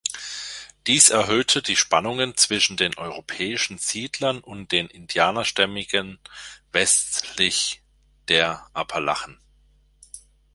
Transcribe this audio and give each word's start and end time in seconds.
Dies 0.87 1.11
erhöhte 1.11 1.61
die 1.61 1.75
Spannungen 1.75 2.35
zwischen 2.35 2.75
den 2.75 2.97
europäischen 2.97 3.77
Siedlern 3.77 4.39
und 4.39 4.71
den 4.71 4.87
Indianerstämmen 4.87 6.17
westlich 6.71 7.83
der 8.27 8.65
Appalachen. 8.73 9.39